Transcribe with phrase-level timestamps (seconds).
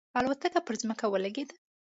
[0.17, 1.55] الوتکه پر ځمکه ولګېده.